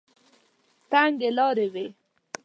تنګې 0.89 1.29
لارې 1.37 1.65
وې. 1.73 1.85